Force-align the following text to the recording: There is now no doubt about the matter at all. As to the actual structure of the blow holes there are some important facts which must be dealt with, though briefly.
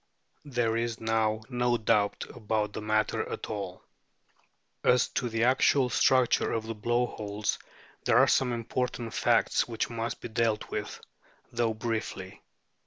There 0.45 0.77
is 0.77 0.99
now 0.99 1.41
no 1.47 1.77
doubt 1.77 2.25
about 2.33 2.73
the 2.73 2.81
matter 2.81 3.29
at 3.31 3.51
all. 3.51 3.83
As 4.83 5.07
to 5.09 5.29
the 5.29 5.43
actual 5.43 5.91
structure 5.91 6.51
of 6.53 6.65
the 6.65 6.73
blow 6.73 7.05
holes 7.05 7.59
there 8.05 8.17
are 8.17 8.25
some 8.25 8.51
important 8.51 9.13
facts 9.13 9.67
which 9.67 9.91
must 9.91 10.19
be 10.19 10.27
dealt 10.29 10.71
with, 10.71 10.99
though 11.51 11.75
briefly. 11.75 12.41